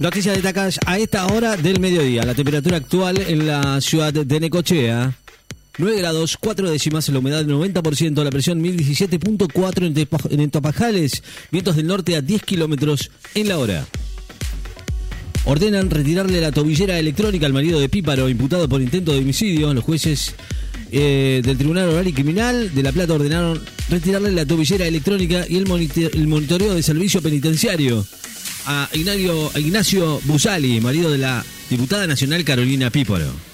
Noticias 0.00 0.34
de 0.34 0.40
Tacas 0.40 0.80
a 0.86 0.98
esta 0.98 1.26
hora 1.26 1.58
del 1.58 1.78
mediodía. 1.78 2.24
La 2.24 2.34
temperatura 2.34 2.78
actual 2.78 3.18
en 3.18 3.46
la 3.46 3.82
ciudad 3.82 4.14
de 4.14 4.40
Necochea. 4.40 5.14
9 5.76 5.98
grados, 5.98 6.38
4 6.40 6.70
décimas, 6.70 7.10
la 7.10 7.18
humedad 7.18 7.44
del 7.44 7.54
90%, 7.54 8.24
la 8.24 8.30
presión 8.30 8.62
1017.4 8.62 10.30
en, 10.32 10.40
en 10.40 10.50
Topajales, 10.50 11.22
vientos 11.52 11.76
del 11.76 11.86
norte 11.86 12.16
a 12.16 12.22
10 12.22 12.42
kilómetros 12.44 13.10
en 13.34 13.48
la 13.48 13.58
hora. 13.58 13.86
Ordenan 15.44 15.90
retirarle 15.90 16.40
la 16.40 16.50
tobillera 16.50 16.98
electrónica 16.98 17.44
al 17.44 17.52
marido 17.52 17.78
de 17.78 17.90
Píparo, 17.90 18.30
imputado 18.30 18.70
por 18.70 18.80
intento 18.80 19.12
de 19.12 19.18
homicidio. 19.18 19.74
Los 19.74 19.84
jueces 19.84 20.34
eh, 20.92 21.42
del 21.44 21.58
Tribunal 21.58 21.90
Oral 21.90 22.08
y 22.08 22.14
Criminal 22.14 22.74
de 22.74 22.82
La 22.82 22.92
Plata 22.92 23.12
ordenaron 23.12 23.62
retirarle 23.90 24.32
la 24.32 24.46
tobillera 24.46 24.86
electrónica 24.86 25.44
y 25.46 25.58
el 25.58 25.66
monitoreo 25.66 26.74
de 26.74 26.82
servicio 26.82 27.20
penitenciario 27.20 28.06
a 28.66 28.88
Ignacio, 28.92 29.50
a 29.54 29.58
Ignacio 29.58 30.20
Busali, 30.24 30.80
marido 30.80 31.10
de 31.10 31.18
la 31.18 31.44
diputada 31.68 32.06
nacional 32.06 32.44
Carolina 32.44 32.90
Píparo. 32.90 33.49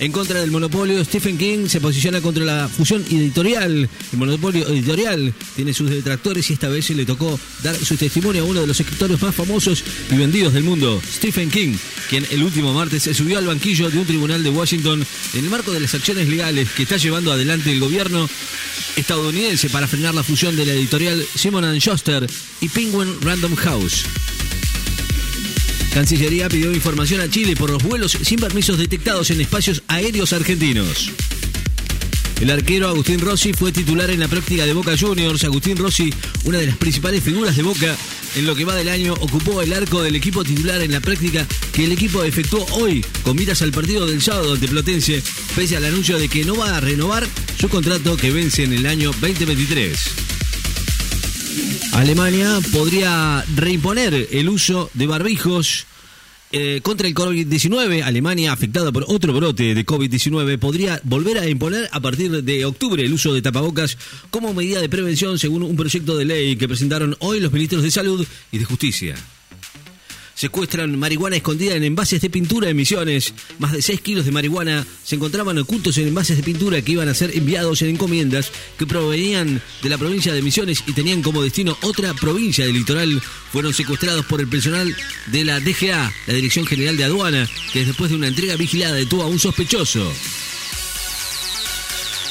En 0.00 0.12
contra 0.12 0.40
del 0.40 0.52
monopolio, 0.52 1.04
Stephen 1.04 1.36
King 1.36 1.66
se 1.66 1.80
posiciona 1.80 2.20
contra 2.20 2.44
la 2.44 2.68
fusión 2.68 3.04
editorial. 3.10 3.88
El 4.12 4.18
monopolio 4.18 4.68
editorial 4.68 5.34
tiene 5.56 5.74
sus 5.74 5.90
detractores 5.90 6.48
y 6.48 6.52
esta 6.52 6.68
vez 6.68 6.88
le 6.90 7.04
tocó 7.04 7.38
dar 7.64 7.74
su 7.74 7.96
testimonio 7.96 8.42
a 8.42 8.46
uno 8.46 8.60
de 8.60 8.68
los 8.68 8.78
escritores 8.78 9.20
más 9.20 9.34
famosos 9.34 9.82
y 10.10 10.16
vendidos 10.16 10.52
del 10.52 10.62
mundo, 10.62 11.02
Stephen 11.04 11.50
King, 11.50 11.74
quien 12.08 12.24
el 12.30 12.44
último 12.44 12.72
martes 12.72 13.02
se 13.02 13.14
subió 13.14 13.38
al 13.38 13.46
banquillo 13.46 13.90
de 13.90 13.98
un 13.98 14.06
tribunal 14.06 14.42
de 14.44 14.50
Washington 14.50 15.04
en 15.34 15.44
el 15.44 15.50
marco 15.50 15.72
de 15.72 15.80
las 15.80 15.94
acciones 15.94 16.28
legales 16.28 16.68
que 16.76 16.84
está 16.84 16.96
llevando 16.96 17.32
adelante 17.32 17.72
el 17.72 17.80
gobierno 17.80 18.28
estadounidense 18.94 19.68
para 19.68 19.88
frenar 19.88 20.14
la 20.14 20.22
fusión 20.22 20.54
de 20.54 20.64
la 20.64 20.74
editorial 20.74 21.26
Simon 21.34 21.76
Schuster 21.80 22.24
y 22.60 22.68
Penguin 22.68 23.20
Random 23.20 23.56
House. 23.56 24.04
Cancillería 25.98 26.48
pidió 26.48 26.72
información 26.72 27.20
a 27.20 27.28
Chile 27.28 27.56
por 27.56 27.70
los 27.70 27.82
vuelos 27.82 28.16
sin 28.22 28.38
permisos 28.38 28.78
detectados 28.78 29.32
en 29.32 29.40
espacios 29.40 29.82
aéreos 29.88 30.32
argentinos. 30.32 31.10
El 32.40 32.52
arquero 32.52 32.86
Agustín 32.86 33.18
Rossi 33.18 33.52
fue 33.52 33.72
titular 33.72 34.08
en 34.08 34.20
la 34.20 34.28
práctica 34.28 34.64
de 34.64 34.74
Boca 34.74 34.96
Juniors. 34.96 35.42
Agustín 35.42 35.76
Rossi, 35.76 36.14
una 36.44 36.58
de 36.58 36.66
las 36.66 36.76
principales 36.76 37.24
figuras 37.24 37.56
de 37.56 37.64
Boca, 37.64 37.96
en 38.36 38.46
lo 38.46 38.54
que 38.54 38.64
va 38.64 38.76
del 38.76 38.90
año, 38.90 39.14
ocupó 39.14 39.60
el 39.60 39.72
arco 39.72 40.00
del 40.00 40.14
equipo 40.14 40.44
titular 40.44 40.80
en 40.82 40.92
la 40.92 41.00
práctica 41.00 41.44
que 41.72 41.86
el 41.86 41.90
equipo 41.90 42.22
efectuó 42.22 42.64
hoy 42.74 43.04
con 43.24 43.34
miras 43.34 43.60
al 43.62 43.72
partido 43.72 44.06
del 44.06 44.22
sábado 44.22 44.54
ante 44.54 44.68
Platense, 44.68 45.20
pese 45.56 45.76
al 45.76 45.84
anuncio 45.84 46.16
de 46.16 46.28
que 46.28 46.44
no 46.44 46.54
va 46.54 46.76
a 46.76 46.80
renovar 46.80 47.26
su 47.58 47.68
contrato 47.68 48.16
que 48.16 48.30
vence 48.30 48.62
en 48.62 48.72
el 48.72 48.86
año 48.86 49.10
2023. 49.20 50.27
Alemania 51.92 52.58
podría 52.72 53.44
reimponer 53.56 54.28
el 54.30 54.48
uso 54.48 54.90
de 54.94 55.06
barbijos 55.06 55.86
eh, 56.50 56.80
contra 56.82 57.06
el 57.06 57.14
COVID-19. 57.14 58.02
Alemania, 58.02 58.52
afectada 58.52 58.90
por 58.90 59.04
otro 59.08 59.32
brote 59.32 59.74
de 59.74 59.86
COVID-19, 59.86 60.58
podría 60.58 61.00
volver 61.04 61.38
a 61.38 61.48
imponer 61.48 61.88
a 61.92 62.00
partir 62.00 62.42
de 62.42 62.64
octubre 62.64 63.04
el 63.04 63.12
uso 63.12 63.34
de 63.34 63.42
tapabocas 63.42 63.98
como 64.30 64.54
medida 64.54 64.80
de 64.80 64.88
prevención, 64.88 65.38
según 65.38 65.62
un 65.62 65.76
proyecto 65.76 66.16
de 66.16 66.24
ley 66.24 66.56
que 66.56 66.68
presentaron 66.68 67.16
hoy 67.18 67.40
los 67.40 67.52
ministros 67.52 67.82
de 67.82 67.90
Salud 67.90 68.26
y 68.50 68.58
de 68.58 68.64
Justicia. 68.64 69.16
Secuestran 70.38 70.96
marihuana 70.96 71.34
escondida 71.34 71.74
en 71.74 71.82
envases 71.82 72.20
de 72.20 72.30
pintura 72.30 72.70
en 72.70 72.76
Misiones. 72.76 73.34
Más 73.58 73.72
de 73.72 73.82
6 73.82 74.00
kilos 74.02 74.24
de 74.24 74.30
marihuana 74.30 74.86
se 75.02 75.16
encontraban 75.16 75.58
ocultos 75.58 75.98
en 75.98 76.06
envases 76.06 76.36
de 76.36 76.44
pintura 76.44 76.80
que 76.80 76.92
iban 76.92 77.08
a 77.08 77.14
ser 77.14 77.36
enviados 77.36 77.82
en 77.82 77.88
encomiendas 77.88 78.52
que 78.78 78.86
provenían 78.86 79.60
de 79.82 79.88
la 79.88 79.98
provincia 79.98 80.32
de 80.32 80.40
Misiones 80.40 80.84
y 80.86 80.92
tenían 80.92 81.22
como 81.22 81.42
destino 81.42 81.76
otra 81.82 82.14
provincia 82.14 82.64
del 82.64 82.74
litoral. 82.74 83.20
Fueron 83.50 83.74
secuestrados 83.74 84.26
por 84.26 84.40
el 84.40 84.46
personal 84.46 84.96
de 85.26 85.44
la 85.44 85.58
DGA, 85.58 86.14
la 86.28 86.34
Dirección 86.34 86.66
General 86.66 86.96
de 86.96 87.02
Aduana, 87.02 87.50
que 87.72 87.84
después 87.84 88.10
de 88.12 88.16
una 88.16 88.28
entrega 88.28 88.54
vigilada 88.54 88.94
detuvo 88.94 89.24
a 89.24 89.26
un 89.26 89.40
sospechoso. 89.40 90.08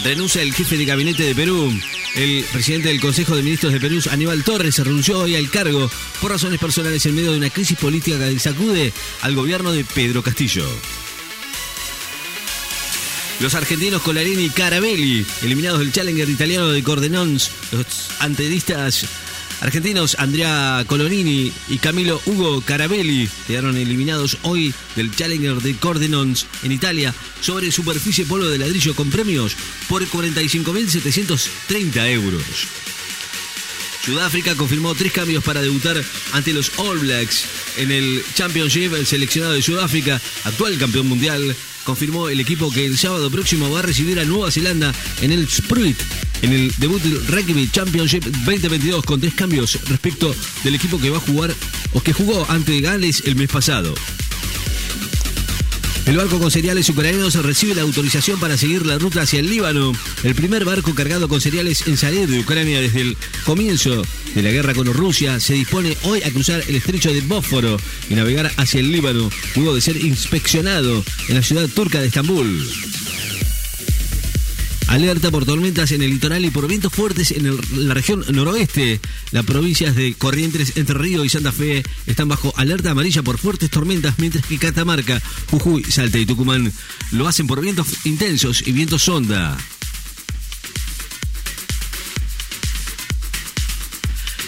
Renuncia 0.06 0.42
el 0.42 0.54
jefe 0.54 0.78
de 0.78 0.86
gabinete 0.86 1.24
de 1.24 1.36
Perú. 1.36 1.74
El 2.18 2.44
presidente 2.52 2.88
del 2.88 3.00
Consejo 3.00 3.36
de 3.36 3.44
Ministros 3.44 3.72
de 3.72 3.80
Perú, 3.80 4.02
Aníbal 4.10 4.44
Torres, 4.44 4.74
se 4.74 4.84
renunció 4.84 5.20
hoy 5.20 5.36
al 5.36 5.52
cargo 5.52 5.88
por 6.20 6.32
razones 6.32 6.60
personales 6.60 7.06
en 7.06 7.14
medio 7.14 7.32
de 7.32 7.38
una 7.38 7.52
crisis 7.52 7.78
política 7.78 8.18
que 8.18 8.40
sacude 8.40 8.92
al 9.22 9.36
gobierno 9.36 9.72
de 9.72 9.86
Pedro 9.86 10.24
Castillo. 10.24 10.68
Los 13.40 13.54
argentinos 13.54 14.02
Colarini 14.02 14.46
y 14.46 14.50
Carabelli, 14.50 15.28
eliminados 15.44 15.78
del 15.78 15.92
Challenger 15.92 16.28
italiano 16.28 16.70
de 16.70 16.82
Cordenons, 16.82 17.52
los 17.72 17.86
antedistas 18.18 19.06
argentinos 19.62 20.16
Andrea 20.20 20.84
Colorini 20.88 21.52
y 21.70 21.78
Camilo 21.78 22.22
Hugo 22.26 22.62
Carabelli 22.62 23.30
quedaron 23.48 23.78
eliminados 23.78 24.38
hoy 24.44 24.74
del 24.96 25.16
Challenger 25.16 25.62
de 25.62 25.76
Cordenons 25.78 26.48
en 26.64 26.72
Italia 26.72 27.14
sobre 27.42 27.72
superficie 27.72 28.26
polvo 28.26 28.48
de 28.48 28.58
ladrillo 28.58 28.96
con 28.96 29.10
premios 29.10 29.56
por 29.88 30.06
45.730 30.06 32.12
euros. 32.12 32.44
Sudáfrica 34.08 34.56
confirmó 34.56 34.96
tres 34.96 35.12
cambios 35.12 35.44
para 35.44 35.62
debutar 35.62 36.02
ante 36.32 36.54
los 36.54 36.72
All 36.78 36.98
Blacks 37.00 37.44
en 37.76 37.92
el 37.92 38.24
Championship. 38.36 38.94
El 38.94 39.06
seleccionado 39.06 39.54
de 39.54 39.62
Sudáfrica, 39.62 40.22
actual 40.46 40.78
campeón 40.78 41.08
mundial, 41.08 41.54
confirmó 41.88 42.28
el 42.28 42.42
equipo 42.42 42.70
que 42.70 42.86
el 42.86 42.98
sábado 42.98 43.32
próximo 43.32 43.72
va 43.72 43.80
a 43.80 43.82
recibir 43.82 44.20
a 44.20 44.26
Nueva 44.26 44.52
Zelanda 44.52 44.94
en 45.22 45.32
el 45.32 45.48
Spruit, 45.48 45.98
en 46.42 46.52
el 46.52 46.70
debut 46.80 47.02
del 47.02 47.26
Rugby 47.28 47.70
Championship 47.72 48.26
2022, 48.26 49.06
con 49.06 49.22
tres 49.22 49.34
cambios 49.34 49.80
respecto 49.88 50.36
del 50.66 50.76
equipo 50.76 51.00
que 51.00 51.10
va 51.10 51.16
a 51.16 51.22
jugar 51.22 51.56
o 51.94 52.02
que 52.02 52.12
jugó 52.12 52.46
ante 52.50 52.82
Gales 52.82 53.24
el 53.26 53.38
mes 53.38 53.48
pasado. 53.48 53.94
El 56.08 56.16
barco 56.16 56.40
con 56.40 56.50
cereales 56.50 56.88
ucranianos 56.88 57.36
recibe 57.44 57.76
la 57.76 57.82
autorización 57.82 58.40
para 58.40 58.56
seguir 58.56 58.86
la 58.86 58.98
ruta 58.98 59.24
hacia 59.24 59.42
el 59.42 59.50
Líbano. 59.50 59.92
El 60.24 60.36
primer 60.36 60.64
barco 60.64 60.96
cargado 60.96 61.28
con 61.28 61.42
cereales 61.42 61.86
en 61.86 61.98
salir 61.98 62.30
de 62.30 62.40
Ucrania 62.40 62.80
desde 62.80 63.02
el 63.02 63.18
comienzo 63.46 64.04
de 64.34 64.42
la 64.42 64.50
guerra 64.50 64.74
con 64.74 64.86
Rusia 64.94 65.42
se 65.42 65.56
dispone 65.56 65.98
hoy 66.04 66.24
a 66.24 66.32
cruzar 66.32 66.64
el 66.66 66.76
estrecho 66.76 67.12
de 67.12 67.20
Bósforo 67.20 67.78
y 68.10 68.16
navegar 68.16 68.50
hacia 68.56 68.80
el 68.80 68.90
Líbano, 68.90 69.30
luego 69.56 69.76
de 69.76 69.82
ser 69.82 69.98
inspeccionado 69.98 71.04
en 71.28 71.36
la 71.36 71.42
ciudad 71.42 71.68
turca 71.68 72.00
de 72.00 72.08
Estambul. 72.08 72.66
Alerta 74.88 75.32
por 75.32 75.46
tormentas 75.46 75.92
en 75.92 76.02
el 76.02 76.12
litoral 76.12 76.46
y 76.46 76.50
por 76.50 76.68
vientos 76.68 76.94
fuertes 76.94 77.32
en 77.32 77.60
la 77.88 77.94
región 77.94 78.24
noroeste. 78.32 79.02
Las 79.32 79.46
provincias 79.46 79.96
de 79.96 80.14
Corrientes, 80.14 80.78
Entre 80.78 80.98
Río 80.98 81.26
y 81.26 81.30
Santa 81.30 81.52
Fe 81.52 81.84
están 82.06 82.30
bajo 82.30 82.54
alerta 82.56 82.92
amarilla 82.92 83.22
por 83.22 83.38
fuertes 83.38 83.70
tormentas, 83.70 84.16
mientras 84.18 84.46
que 84.46 84.58
Catamarca, 84.58 85.22
Jujuy, 85.52 85.84
Salta 85.84 86.18
y 86.18 86.26
Tucumán 86.26 86.72
lo 87.12 87.28
hacen 87.28 87.48
por 87.48 87.62
vientos 87.62 88.06
intensos 88.06 88.66
y 88.66 88.72
vientos 88.72 89.04
sonda. 89.04 89.58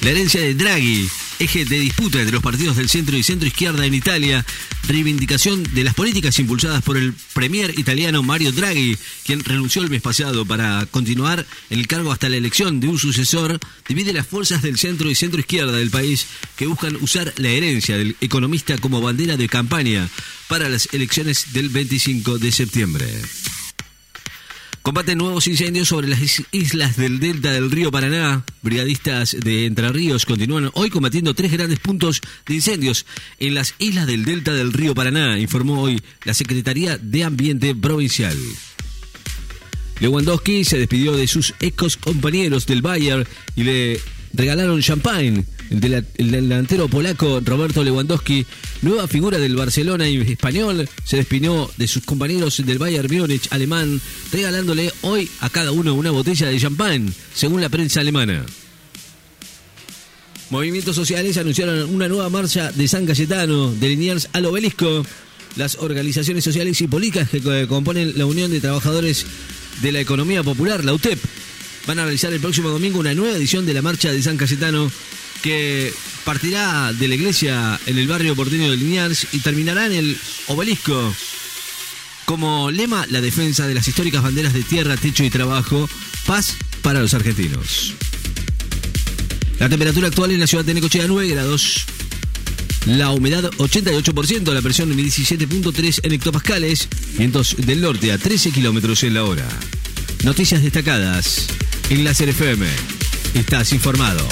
La 0.02 0.12
herencia 0.12 0.40
de 0.40 0.54
Draghi, 0.54 1.10
eje 1.40 1.66
de 1.66 1.80
disputa 1.80 2.20
entre 2.20 2.34
los 2.34 2.44
partidos 2.44 2.76
del 2.76 2.90
centro 2.90 3.18
y 3.18 3.24
centro 3.24 3.48
izquierda 3.48 3.86
en 3.86 3.94
Italia, 3.94 4.46
reivindicación 4.88 5.64
de 5.74 5.84
las 5.84 5.94
políticas 5.94 6.38
impulsadas 6.40 6.84
por 6.84 6.98
el 6.98 7.14
premier 7.34 7.78
italiano 7.80 8.22
Mario 8.22 8.52
Draghi, 8.52 8.98
quien 9.26 9.44
renunció 9.44 9.82
el 9.82 9.90
mes 9.90 10.02
pasado 10.02 10.46
para 10.46 10.86
continuar 10.92 11.46
el 11.70 11.88
cargo 11.88 12.12
hasta 12.12 12.30
la 12.30 12.38
elección 12.38 12.80
de 12.80 12.90
un 12.90 13.00
sucesor, 13.00 13.60
divide 13.88 14.14
las 14.14 14.28
fuerzas 14.28 14.62
del 14.62 14.78
centro 14.78 15.10
y 15.10 15.16
centro 15.16 15.40
izquierda 15.40 15.72
del 15.72 15.90
país 15.90 16.28
que 16.56 16.68
buscan 16.68 16.98
usar 16.98 17.34
la 17.38 17.50
herencia 17.50 17.98
del 17.98 18.16
economista 18.22 18.78
como 18.78 19.02
bandera 19.02 19.38
de 19.38 19.48
campaña 19.48 20.10
para 20.48 20.68
las 20.68 20.90
elecciones 20.94 21.54
del 21.54 21.70
25 21.70 22.38
de 22.38 22.52
septiembre. 22.52 23.06
Combaten 24.90 25.20
nuevos 25.20 25.46
incendios 25.46 25.90
sobre 25.90 26.08
las 26.08 26.20
is- 26.20 26.42
islas 26.52 26.98
del 26.98 27.20
delta 27.20 27.52
del 27.52 27.70
río 27.70 27.92
Paraná. 27.92 28.44
Brigadistas 28.64 29.38
de 29.40 29.68
Entre 29.68 29.88
Ríos 29.90 30.26
continúan 30.26 30.72
hoy 30.74 30.90
combatiendo 30.90 31.36
tres 31.36 31.52
grandes 31.52 31.78
puntos 31.78 32.22
de 32.48 32.56
incendios 32.56 33.06
en 33.38 33.54
las 33.54 33.76
islas 33.78 34.08
del 34.08 34.26
delta 34.26 34.52
del 34.52 34.74
río 34.74 34.96
Paraná, 34.96 35.38
informó 35.38 35.80
hoy 35.84 36.02
la 36.24 36.34
Secretaría 36.34 36.98
de 36.98 37.24
Ambiente 37.24 37.76
Provincial. 37.76 38.36
Lewandowski 40.00 40.64
se 40.64 40.80
despidió 40.80 41.16
de 41.16 41.28
sus 41.28 41.54
ex 41.60 41.96
compañeros 41.96 42.66
del 42.66 42.82
Bayern 42.82 43.28
y 43.56 43.66
le 43.66 44.02
regalaron 44.34 44.82
champagne. 44.82 45.44
El, 45.70 45.82
dela- 45.82 46.04
el 46.18 46.32
delantero 46.32 46.88
polaco 46.88 47.42
Roberto 47.46 47.84
Lewandowski, 47.84 48.46
nueva 48.82 49.08
figura 49.08 49.38
del 49.38 49.56
Barcelona 49.56 50.10
y 50.10 50.18
español, 50.18 50.90
se 51.04 51.18
despidió 51.18 51.70
de 51.78 51.88
sus 51.88 52.04
compañeros 52.04 52.66
del 52.66 52.80
Bayern 52.80 53.08
Múnich 53.16 53.48
alemán, 53.52 54.02
regalándole 54.32 54.92
hoy 55.02 55.30
a 55.42 55.50
cada 55.50 55.72
uno 55.72 55.94
una 55.94 56.10
botella 56.12 56.48
de 56.48 56.60
champagne, 56.60 57.12
según 57.36 57.62
la 57.62 57.70
prensa 57.70 58.00
alemana. 58.02 58.46
Movimientos 60.50 60.96
sociales 60.96 61.38
anunciaron 61.38 61.94
una 61.94 62.08
nueva 62.08 62.30
marcha 62.30 62.72
de 62.72 62.88
San 62.88 63.06
Cayetano, 63.06 63.72
de 63.72 63.90
Liniers 63.90 64.30
al 64.34 64.46
obelisco. 64.46 65.06
Las 65.56 65.76
organizaciones 65.76 66.44
sociales 66.44 66.80
y 66.82 66.88
políticas 66.88 67.30
que 67.30 67.42
co- 67.42 67.68
componen 67.68 68.14
la 68.18 68.26
Unión 68.26 68.50
de 68.52 68.60
Trabajadores 68.62 69.26
de 69.82 69.92
la 69.92 70.00
Economía 70.00 70.42
Popular, 70.44 70.84
la 70.86 70.94
UTEP, 70.94 71.20
van 71.90 71.98
a 71.98 72.04
realizar 72.04 72.32
el 72.32 72.40
próximo 72.40 72.70
domingo 72.70 73.00
una 73.00 73.16
nueva 73.16 73.36
edición 73.36 73.66
de 73.66 73.74
la 73.74 73.82
marcha 73.82 74.12
de 74.12 74.22
San 74.22 74.38
Cayetano 74.38 74.92
que 75.42 75.92
partirá 76.24 76.94
de 76.94 77.08
la 77.08 77.16
iglesia 77.16 77.80
en 77.88 77.98
el 77.98 78.08
barrio 78.08 78.36
porteño 78.36 78.70
de 78.70 78.78
Liniers 78.78 79.26
y 79.32 79.40
terminará 79.40 79.88
en 79.88 79.94
el 79.94 80.18
obelisco. 80.50 81.16
Como 82.26 82.70
lema, 82.70 83.08
la 83.10 83.22
defensa 83.22 83.66
de 83.66 83.74
las 83.74 83.88
históricas 83.88 84.22
banderas 84.22 84.54
de 84.54 84.62
tierra, 84.62 84.98
techo 84.98 85.24
y 85.24 85.32
trabajo, 85.32 85.90
paz 86.28 86.58
para 86.84 87.00
los 87.00 87.16
argentinos. 87.16 87.96
La 89.58 89.68
temperatura 89.68 90.10
actual 90.10 90.30
en 90.30 90.42
la 90.42 90.46
ciudad 90.46 90.66
de 90.66 90.76
Necochea 90.76 91.08
9 91.08 91.28
grados. 91.28 91.86
La 92.86 93.10
humedad 93.10 93.50
88%, 93.58 94.54
la 94.54 94.62
presión 94.62 94.96
17.3 94.96 96.02
en 96.04 96.12
hectopascales, 96.12 96.88
vientos 97.18 97.56
del 97.58 97.82
norte 97.82 98.12
a 98.12 98.20
13 98.20 98.52
kilómetros 98.52 99.02
en 99.02 99.16
la 99.16 99.24
hora. 99.24 99.48
Noticias 100.24 100.62
destacadas 100.62 101.48
en 101.90 102.04
FM. 102.30 102.68
Estás 103.34 103.74
informado. 103.74 104.28